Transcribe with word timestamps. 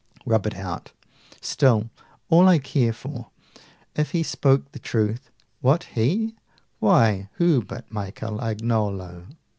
rub 0.25 0.47
it 0.47 0.55
out! 0.55 0.91
Still, 1.41 1.91
all 2.27 2.47
I 2.47 2.57
care 2.57 2.91
for, 2.91 3.27
if 3.95 4.09
he 4.13 4.23
spoke 4.23 4.71
the 4.71 4.79
truth, 4.79 5.29
(What 5.59 5.83
he? 5.93 6.35
why, 6.79 7.29
who 7.33 7.61
but 7.63 7.85
Michel 7.91 8.39
Agnolo? 8.41 9.27